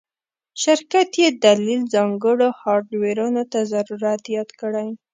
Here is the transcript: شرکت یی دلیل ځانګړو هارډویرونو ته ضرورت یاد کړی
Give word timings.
شرکت 0.63 1.09
یی 1.21 1.27
دلیل 1.45 1.81
ځانګړو 1.93 2.47
هارډویرونو 2.61 3.41
ته 3.51 3.59
ضرورت 3.73 4.23
یاد 4.35 4.49
کړی 4.59 4.87